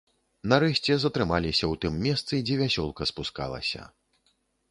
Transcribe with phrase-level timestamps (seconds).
[0.53, 3.81] Нарэшце затрымаліся ў тым месцы, дзе вясёлка спускалася.